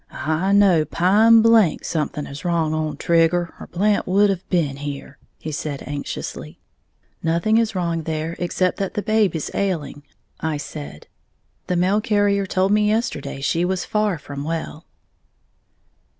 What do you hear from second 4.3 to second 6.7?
have been here," he said, anxiously.